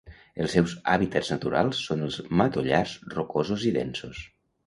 [0.43, 4.25] Els seus hàbitats naturals són els matollars rocosos i densos.